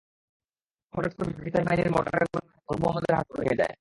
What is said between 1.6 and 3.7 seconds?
বাহিনীর মর্টারের গোলার আঘাতে নূর মোহাম্মদের হাঁটু ভেঙে যায়।